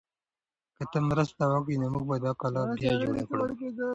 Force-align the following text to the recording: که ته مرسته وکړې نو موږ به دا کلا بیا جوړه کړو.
که 0.75 0.83
ته 0.91 0.97
مرسته 1.09 1.43
وکړې 1.49 1.75
نو 1.81 1.85
موږ 1.93 2.03
به 2.09 2.17
دا 2.25 2.31
کلا 2.41 2.61
بیا 2.77 2.91
جوړه 3.01 3.23
کړو. 3.29 3.43